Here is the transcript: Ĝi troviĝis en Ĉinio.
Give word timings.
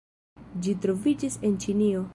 Ĝi 0.67 0.73
troviĝis 0.85 1.39
en 1.51 1.57
Ĉinio. 1.67 2.05